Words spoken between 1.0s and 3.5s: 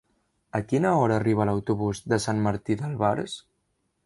hora arriba l'autobús de Sant Martí d'Albars?